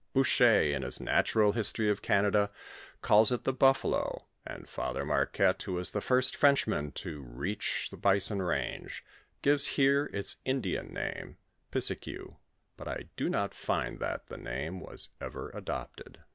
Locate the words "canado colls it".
2.01-3.43